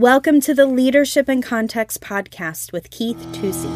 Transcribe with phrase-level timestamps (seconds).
[0.00, 3.70] Welcome to the Leadership in Context podcast with Keith Tusey.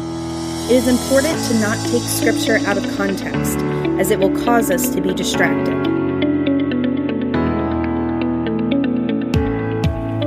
[0.65, 3.59] It is important to not take scripture out of context,
[3.99, 5.75] as it will cause us to be distracted.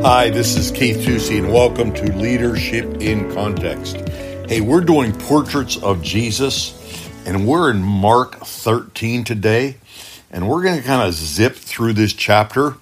[0.04, 3.96] Hi, this is Keith Tusey, and welcome to Leadership in Context.
[4.48, 6.78] Hey, we're doing portraits of Jesus,
[7.26, 9.78] and we're in Mark 13 today,
[10.30, 12.74] and we're going to kind of zip through this chapter.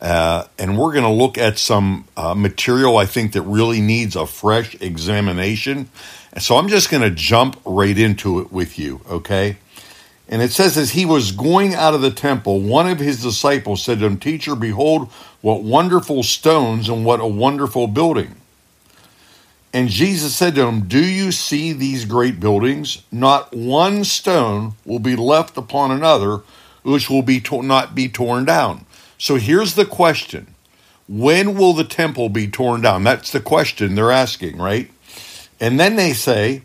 [0.00, 4.16] Uh, and we're going to look at some uh, material I think that really needs
[4.16, 5.88] a fresh examination.
[6.38, 9.56] So I'm just going to jump right into it with you, okay?
[10.28, 13.82] And it says, as he was going out of the temple, one of his disciples
[13.82, 15.10] said to him, Teacher, behold,
[15.40, 18.36] what wonderful stones and what a wonderful building.
[19.72, 23.02] And Jesus said to him, Do you see these great buildings?
[23.10, 26.42] Not one stone will be left upon another,
[26.82, 28.86] which will be to- not be torn down.
[29.18, 30.46] So here's the question
[31.08, 33.02] When will the temple be torn down?
[33.04, 34.90] That's the question they're asking, right?
[35.58, 36.62] And then they say,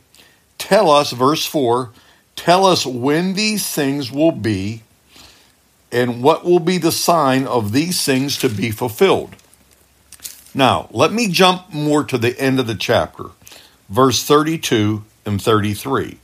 [0.58, 1.92] Tell us, verse 4,
[2.36, 4.84] tell us when these things will be
[5.92, 9.36] and what will be the sign of these things to be fulfilled.
[10.54, 13.26] Now, let me jump more to the end of the chapter,
[13.90, 16.18] verse 32 and 33.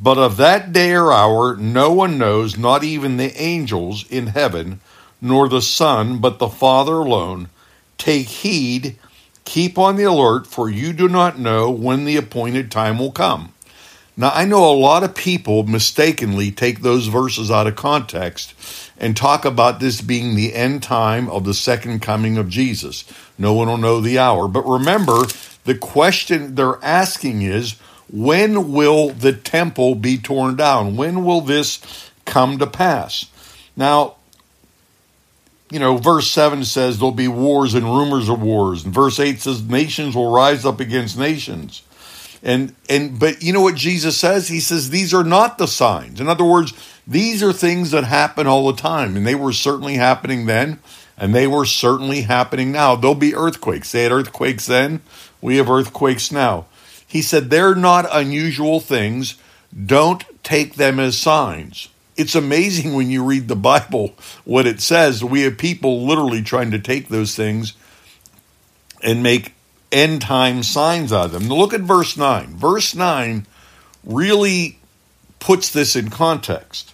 [0.00, 4.80] But of that day or hour no one knows, not even the angels in heaven
[5.20, 7.48] nor the Son, but the Father alone.
[7.96, 8.96] Take heed,
[9.44, 13.52] keep on the alert, for you do not know when the appointed time will come.
[14.16, 18.52] Now, I know a lot of people mistakenly take those verses out of context
[18.98, 23.04] and talk about this being the end time of the second coming of Jesus.
[23.38, 24.48] No one will know the hour.
[24.48, 25.26] But remember,
[25.64, 27.76] the question they're asking is
[28.10, 30.96] when will the temple be torn down?
[30.96, 33.26] When will this come to pass?
[33.76, 34.16] Now,
[35.70, 38.84] you know, verse 7 says there'll be wars and rumors of wars.
[38.84, 41.82] And verse 8 says nations will rise up against nations.
[42.42, 44.48] And and but you know what Jesus says?
[44.48, 46.20] He says these are not the signs.
[46.20, 46.72] In other words,
[47.06, 50.78] these are things that happen all the time and they were certainly happening then
[51.16, 52.94] and they were certainly happening now.
[52.94, 53.90] There'll be earthquakes.
[53.90, 55.00] They had earthquakes then.
[55.40, 56.66] We have earthquakes now.
[57.08, 59.34] He said they're not unusual things.
[59.74, 61.88] Don't take them as signs
[62.18, 64.12] it's amazing when you read the Bible
[64.44, 65.24] what it says.
[65.24, 67.74] We have people literally trying to take those things
[69.02, 69.54] and make
[69.92, 71.48] end time signs out of them.
[71.48, 72.56] Look at verse 9.
[72.56, 73.46] Verse 9
[74.02, 74.78] really
[75.38, 76.92] puts this in context.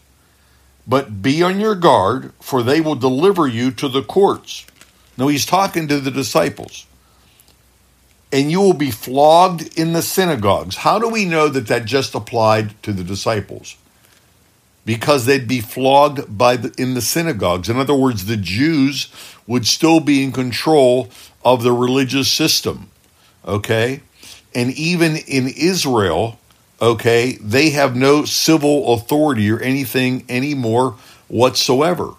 [0.87, 4.67] But be on your guard, for they will deliver you to the courts.
[5.17, 6.87] Now he's talking to the disciples.
[8.35, 10.77] And you will be flogged in the synagogues.
[10.77, 13.77] How do we know that that just applied to the disciples?
[14.85, 17.69] because they'd be flogged by the, in the synagogues.
[17.69, 19.09] In other words, the Jews
[19.47, 21.09] would still be in control
[21.45, 22.91] of the religious system.
[23.47, 24.01] Okay?
[24.55, 26.39] And even in Israel,
[26.81, 30.97] okay, they have no civil authority or anything anymore
[31.29, 32.15] whatsoever.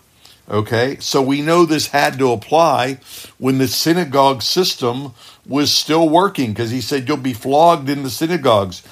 [0.50, 0.98] Okay?
[1.00, 3.00] So we know this had to apply
[3.38, 5.14] when the synagogue system
[5.46, 8.84] was still working because he said you'll be flogged in the synagogues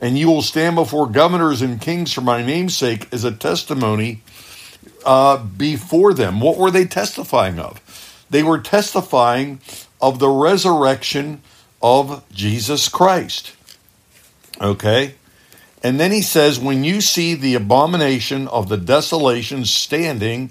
[0.00, 4.20] and you will stand before governors and kings for my name's sake as a testimony
[5.04, 6.40] uh, before them.
[6.40, 7.80] What were they testifying of?
[8.28, 9.60] They were testifying
[10.00, 11.42] of the resurrection
[11.80, 13.54] of Jesus Christ.
[14.60, 15.14] Okay?
[15.82, 20.50] And then he says, When you see the abomination of the desolation standing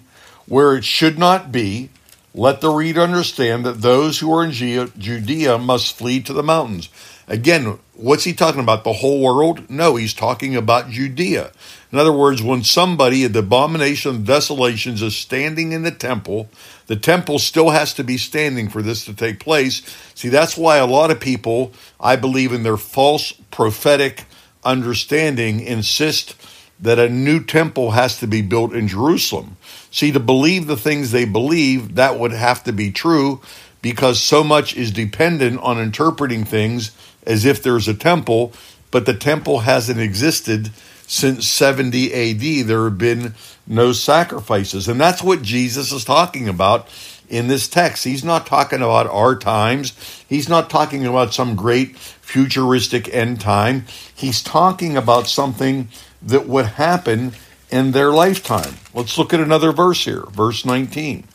[0.51, 1.89] where it should not be,
[2.33, 6.89] let the reader understand that those who are in Judea must flee to the mountains.
[7.29, 8.83] Again, what's he talking about?
[8.83, 9.69] The whole world?
[9.69, 11.53] No, he's talking about Judea.
[11.89, 16.49] In other words, when somebody at the abomination of desolations is standing in the temple,
[16.87, 19.81] the temple still has to be standing for this to take place.
[20.15, 24.25] See, that's why a lot of people, I believe, in their false prophetic
[24.65, 26.35] understanding, insist
[26.81, 29.57] that a new temple has to be built in Jerusalem.
[29.91, 33.41] See, to believe the things they believe, that would have to be true
[33.81, 36.91] because so much is dependent on interpreting things
[37.23, 38.53] as if there's a temple,
[38.89, 40.71] but the temple hasn't existed
[41.07, 42.67] since 70 AD.
[42.67, 43.35] There have been
[43.67, 44.87] no sacrifices.
[44.87, 46.87] And that's what Jesus is talking about
[47.29, 48.03] in this text.
[48.03, 49.93] He's not talking about our times,
[50.27, 53.85] he's not talking about some great futuristic end time.
[54.15, 55.89] He's talking about something
[56.21, 57.33] that would happen
[57.69, 58.75] in their lifetime.
[58.93, 61.25] Let's look at another verse here, verse 19.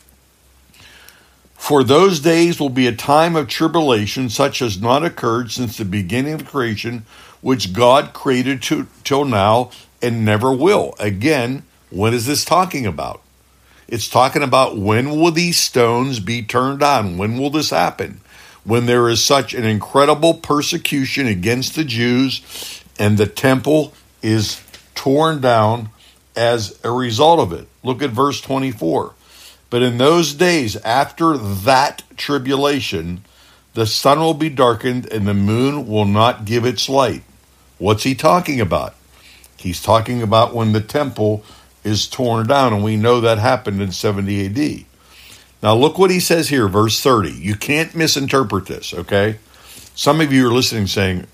[1.55, 5.85] For those days will be a time of tribulation such as not occurred since the
[5.85, 7.05] beginning of creation,
[7.41, 10.95] which God created to, till now and never will.
[10.99, 13.21] Again, what is this talking about?
[13.87, 17.17] It's talking about when will these stones be turned on?
[17.17, 18.21] When will this happen?
[18.67, 24.55] when there is such an incredible persecution against the Jews and the temple is
[24.97, 25.89] torn down
[26.35, 27.67] as a result of it.
[27.83, 29.13] Look at verse 24.
[29.69, 33.23] But in those days after that tribulation,
[33.73, 37.23] the sun will be darkened and the moon will not give its light.
[37.77, 38.95] What's he talking about?
[39.57, 41.43] He's talking about when the temple
[41.83, 44.85] is torn down, and we know that happened in 70 AD.
[45.63, 47.31] Now, look what he says here, verse 30.
[47.31, 49.37] You can't misinterpret this, okay?
[49.95, 51.27] Some of you are listening saying,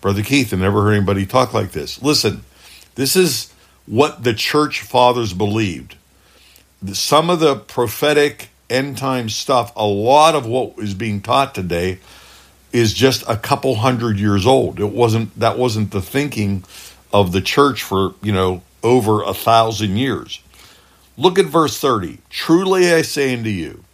[0.00, 2.02] Brother Keith, I never heard anybody talk like this.
[2.02, 2.42] Listen,
[2.94, 3.52] this is
[3.86, 5.96] what the church fathers believed.
[6.92, 11.98] Some of the prophetic end time stuff, a lot of what is being taught today
[12.72, 14.78] is just a couple hundred years old.
[14.80, 16.64] It wasn't that wasn't the thinking
[17.12, 20.40] of the church for, you know, over a thousand years.
[21.16, 22.18] Look at verse 30.
[22.30, 23.84] Truly I say unto you,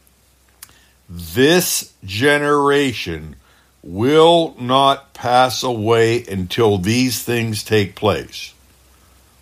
[1.09, 3.37] this generation
[3.83, 8.53] will not pass away until these things take place.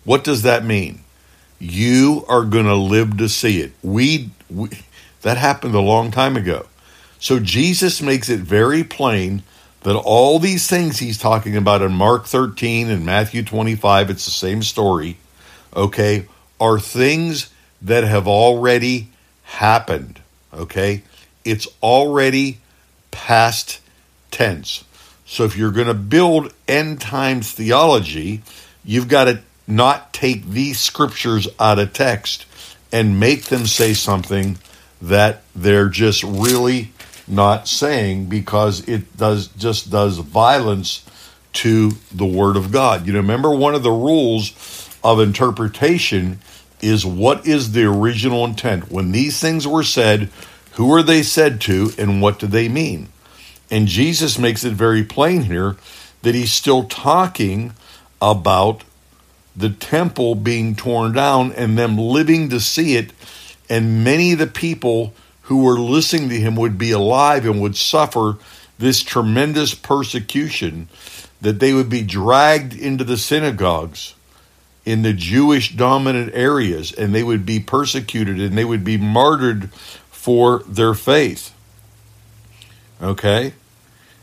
[0.05, 1.01] What does that mean?
[1.59, 3.73] You are going to live to see it.
[3.83, 4.69] We, we
[5.23, 6.67] that happened a long time ago.
[7.19, 9.41] So Jesus makes it very plain
[9.81, 14.31] that all these things he's talking about in Mark 13 and Matthew 25, it's the
[14.31, 15.17] same story,
[15.75, 16.27] okay,
[16.59, 19.09] are things that have already
[19.43, 20.19] happened,
[20.53, 21.03] okay?
[21.43, 22.59] It's already
[23.11, 23.79] past
[24.31, 24.83] tense.
[25.25, 28.41] So if you're going to build end times theology,
[28.83, 32.45] you've got to not take these scriptures out of text
[32.91, 34.57] and make them say something
[35.01, 36.91] that they're just really
[37.27, 41.05] not saying because it does just does violence
[41.53, 43.07] to the word of God.
[43.07, 46.39] You know, remember one of the rules of interpretation
[46.81, 48.91] is what is the original intent?
[48.91, 50.29] When these things were said,
[50.73, 53.09] who are they said to and what do they mean?
[53.71, 55.77] And Jesus makes it very plain here
[56.21, 57.73] that he's still talking
[58.21, 58.83] about
[59.55, 63.11] the temple being torn down and them living to see it
[63.69, 65.13] and many of the people
[65.43, 68.37] who were listening to him would be alive and would suffer
[68.77, 70.87] this tremendous persecution,
[71.41, 74.15] that they would be dragged into the synagogues
[74.85, 79.71] in the Jewish dominant areas and they would be persecuted and they would be martyred
[80.11, 81.53] for their faith.
[83.01, 83.53] Okay?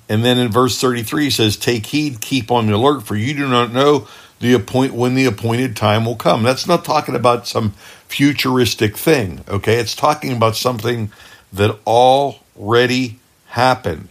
[0.09, 3.35] And then in verse 33 he says, Take heed, keep on the alert, for you
[3.35, 4.09] do not know
[4.43, 6.43] the appoint when the appointed time will come.
[6.43, 7.71] That's not talking about some
[8.09, 9.77] futuristic thing, okay?
[9.77, 11.13] It's talking about something
[11.53, 14.09] that already happened.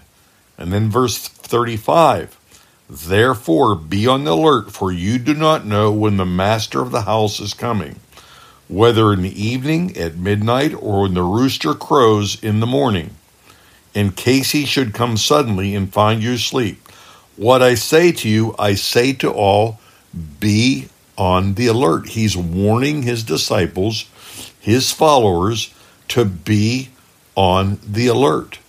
[0.57, 2.37] And then verse 35
[2.89, 7.01] Therefore, be on the alert, for you do not know when the master of the
[7.01, 7.99] house is coming,
[8.69, 13.15] whether in the evening, at midnight, or when the rooster crows in the morning,
[13.93, 16.87] in case he should come suddenly and find you asleep.
[17.35, 19.81] What I say to you, I say to all,
[20.39, 22.09] be on the alert.
[22.09, 24.05] He's warning his disciples,
[24.59, 25.73] his followers,
[26.09, 26.89] to be
[27.35, 28.59] on the alert.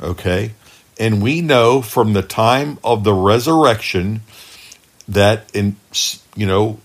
[0.00, 0.52] Okay?
[0.98, 4.22] And we know from the time of the resurrection
[5.08, 5.76] that in
[6.36, 6.78] you know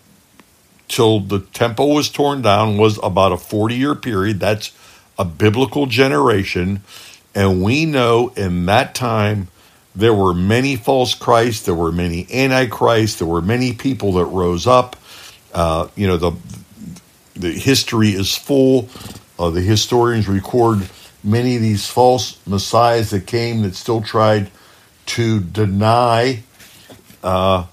[0.88, 4.40] till the temple was torn down was about a 40 year period.
[4.40, 4.72] That's
[5.20, 6.82] a biblical generation.
[7.36, 9.50] And we know in that time
[9.98, 14.68] there were many false Christs, there were many antichrists, there were many people that rose
[14.68, 14.96] up.
[15.54, 16.34] Uh, you know, the
[17.36, 18.90] the history is full.
[19.40, 20.88] Uh, the historians record
[21.24, 24.52] many of these false messiahs that came that still tried
[25.08, 26.44] to deny
[27.24, 27.66] uh,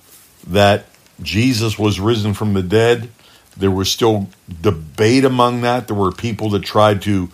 [0.46, 0.86] that
[1.22, 3.10] Jesus was risen from the dead.
[3.54, 4.28] There was still
[4.62, 5.88] debate among that.
[5.88, 7.28] There were people that tried to,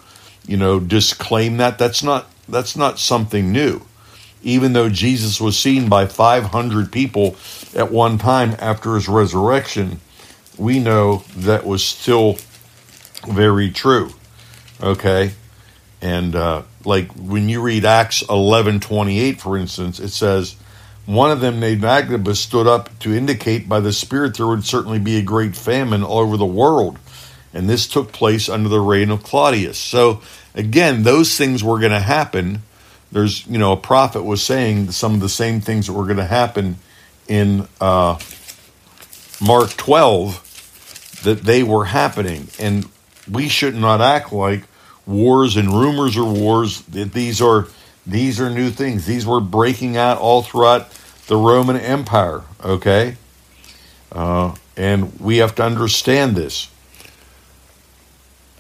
[0.48, 1.78] you know, disclaim that.
[1.78, 3.82] That's not that's not something new
[4.42, 7.36] even though Jesus was seen by 500 people
[7.74, 10.00] at one time after his resurrection,
[10.56, 12.38] we know that was still
[13.28, 14.10] very true.
[14.82, 15.32] Okay?
[16.00, 20.56] And uh, like when you read Acts 11 28, for instance, it says,
[21.06, 24.98] one of them named Agabus stood up to indicate by the Spirit there would certainly
[24.98, 26.98] be a great famine all over the world.
[27.52, 29.76] And this took place under the reign of Claudius.
[29.76, 30.22] So,
[30.54, 32.62] again, those things were going to happen
[33.12, 36.16] there's you know a prophet was saying some of the same things that were going
[36.16, 36.76] to happen
[37.28, 38.18] in uh,
[39.40, 42.88] Mark 12 that they were happening, and
[43.30, 44.64] we should not act like
[45.06, 46.82] wars and rumors are wars.
[46.82, 47.66] That these are
[48.06, 49.06] these are new things.
[49.06, 50.90] These were breaking out all throughout
[51.26, 52.42] the Roman Empire.
[52.64, 53.16] Okay,
[54.12, 56.68] uh, and we have to understand this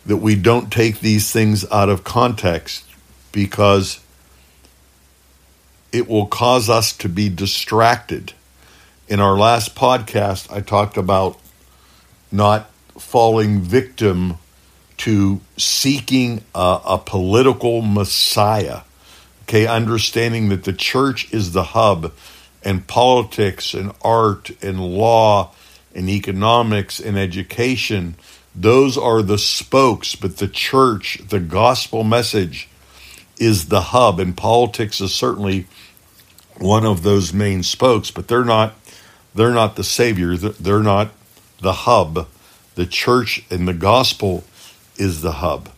[0.06, 2.84] that we don't take these things out of context
[3.32, 4.00] because
[5.92, 8.32] it will cause us to be distracted.
[9.08, 11.38] In our last podcast, I talked about
[12.30, 14.38] not falling victim
[14.98, 18.82] to seeking a, a political messiah.
[19.42, 22.12] Okay, understanding that the church is the hub
[22.62, 25.52] and politics and art and law
[25.94, 28.14] and economics and education,
[28.54, 32.68] those are the spokes, but the church, the gospel message,
[33.40, 35.66] is the hub, and politics is certainly
[36.58, 38.74] one of those main spokes, but they're not
[39.34, 41.10] they're not the savior, they're not
[41.60, 42.28] the hub.
[42.74, 44.44] The church and the gospel
[44.96, 45.70] is the hub.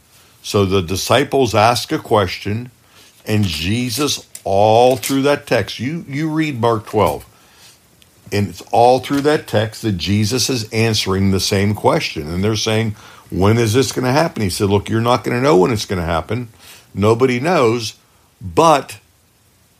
[0.42, 2.70] So the disciples ask a question,
[3.26, 7.24] and Jesus, all through that text, you, you read Mark 12,
[8.32, 12.28] and it's all through that text that Jesus is answering the same question.
[12.28, 12.96] And they're saying,
[13.30, 14.42] When is this going to happen?
[14.42, 16.48] He said, Look, you're not going to know when it's going to happen.
[16.94, 17.94] Nobody knows,
[18.40, 18.98] but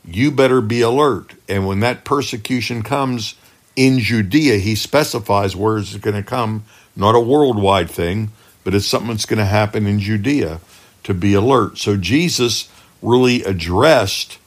[0.05, 1.33] you better be alert.
[1.47, 3.35] And when that persecution comes
[3.75, 6.63] in Judea, he specifies where it's going to come,
[6.95, 8.31] not a worldwide thing,
[8.63, 10.59] but it's something that's going to happen in Judea
[11.03, 11.77] to be alert.
[11.77, 12.69] So Jesus
[13.01, 14.37] really addressed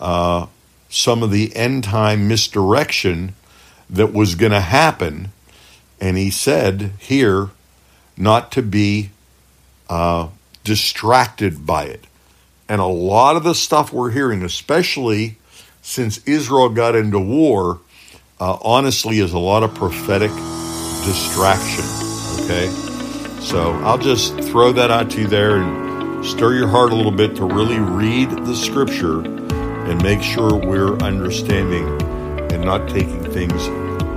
[0.00, 0.46] uh,
[0.88, 3.34] some of the end time misdirection
[3.88, 5.30] that was going to happen.
[6.00, 7.50] And he said here
[8.16, 9.10] not to be
[9.88, 10.28] uh,
[10.64, 12.06] distracted by it.
[12.68, 15.36] And a lot of the stuff we're hearing, especially
[15.82, 17.80] since Israel got into war,
[18.40, 20.30] uh, honestly, is a lot of prophetic
[21.04, 21.84] distraction.
[22.44, 22.68] Okay?
[23.40, 27.12] So I'll just throw that out to you there and stir your heart a little
[27.12, 31.86] bit to really read the scripture and make sure we're understanding
[32.50, 33.68] and not taking things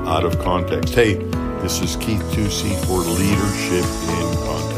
[0.07, 0.95] out of context.
[0.95, 1.15] Hey,
[1.61, 4.76] this is Keith Tusey for Leadership in Context.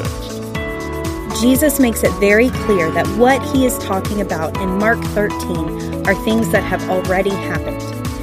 [1.40, 6.14] Jesus makes it very clear that what he is talking about in Mark 13 are
[6.26, 7.80] things that have already happened.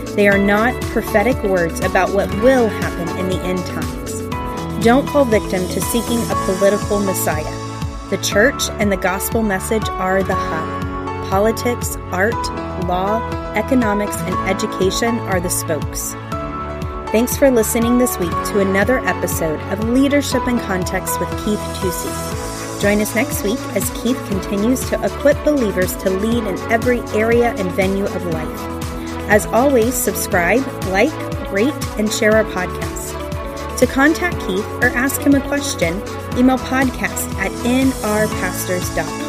[0.08, 4.84] They are not prophetic words about what will happen in the end times.
[4.84, 7.42] Don't fall victim to seeking a political messiah.
[8.10, 11.30] The church and the gospel message are the hub.
[11.30, 12.34] Politics, art,
[12.84, 16.12] law, economics, and education are the spokes.
[17.12, 22.55] Thanks for listening this week to another episode of Leadership in Context with Keith Tusey.
[22.80, 27.54] Join us next week as Keith continues to equip believers to lead in every area
[27.54, 28.60] and venue of life.
[29.28, 31.12] As always, subscribe, like,
[31.50, 33.16] rate, and share our podcast.
[33.78, 35.96] To contact Keith or ask him a question,
[36.38, 39.26] email podcast at nrpastors.com.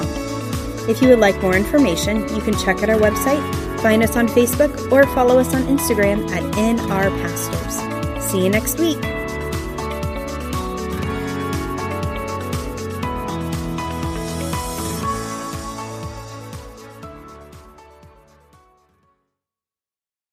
[0.90, 3.42] If you would like more information, you can check out our website,
[3.82, 8.22] find us on Facebook, or follow us on Instagram at nrpastors.
[8.22, 9.17] See you next week.